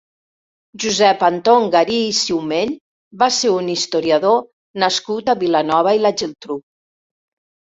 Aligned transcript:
Josep 0.83 1.19
Anton 1.27 1.67
Garí 1.75 1.97
i 2.05 2.15
Siumell 2.21 2.73
va 3.25 3.29
ser 3.41 3.53
un 3.59 3.69
historiador 3.75 4.41
nascut 4.85 5.31
a 5.35 5.39
Vilanova 5.45 5.95
i 5.99 6.03
la 6.09 6.13
Geltrú. 6.23 6.59